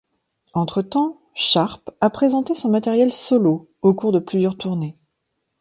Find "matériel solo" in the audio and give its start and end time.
2.69-3.69